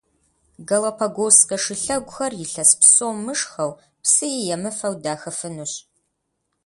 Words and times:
Галапагосскэ 0.67 1.55
шылъэгухэр 1.63 2.33
илъэс 2.43 2.71
псо 2.79 3.07
мышхэу, 3.25 3.71
псыи 4.03 4.47
емыфэу 4.55 4.95
дахыфынущ. 5.03 5.73